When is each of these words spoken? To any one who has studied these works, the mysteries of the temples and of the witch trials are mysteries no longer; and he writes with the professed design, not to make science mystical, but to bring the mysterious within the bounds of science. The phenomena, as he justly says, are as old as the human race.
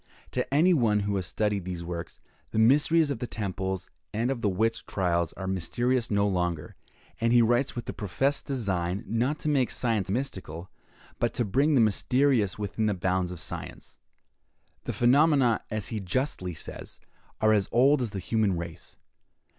To 0.31 0.51
any 0.51 0.73
one 0.73 1.01
who 1.01 1.15
has 1.17 1.27
studied 1.27 1.63
these 1.63 1.83
works, 1.85 2.19
the 2.49 2.57
mysteries 2.57 3.11
of 3.11 3.19
the 3.19 3.27
temples 3.27 3.87
and 4.11 4.31
of 4.31 4.41
the 4.41 4.49
witch 4.49 4.83
trials 4.87 5.31
are 5.33 5.45
mysteries 5.45 6.09
no 6.09 6.27
longer; 6.27 6.75
and 7.19 7.31
he 7.31 7.43
writes 7.43 7.75
with 7.75 7.85
the 7.85 7.93
professed 7.93 8.47
design, 8.47 9.03
not 9.05 9.37
to 9.41 9.47
make 9.47 9.69
science 9.69 10.09
mystical, 10.09 10.71
but 11.19 11.35
to 11.35 11.45
bring 11.45 11.75
the 11.75 11.81
mysterious 11.81 12.57
within 12.57 12.87
the 12.87 12.95
bounds 12.95 13.31
of 13.31 13.39
science. 13.39 13.99
The 14.85 14.93
phenomena, 14.93 15.61
as 15.69 15.89
he 15.89 15.99
justly 15.99 16.55
says, 16.55 16.99
are 17.39 17.53
as 17.53 17.69
old 17.71 18.01
as 18.01 18.09
the 18.09 18.17
human 18.17 18.57
race. 18.57 18.95